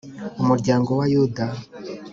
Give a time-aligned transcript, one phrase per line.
[0.41, 1.45] Umuryango wa yuda